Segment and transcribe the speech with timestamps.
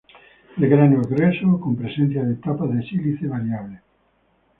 [0.57, 3.81] El grano es grueso con presencia de tasas de sílice variables.